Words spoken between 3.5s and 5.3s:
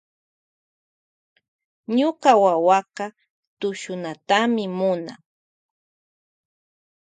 tushunatami munan.